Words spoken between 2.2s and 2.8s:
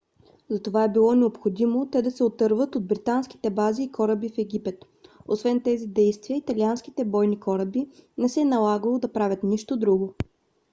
отърват